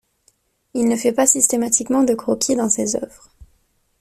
[0.73, 3.29] Il ne fait pas systématiquement de croquis dans ses œuvres.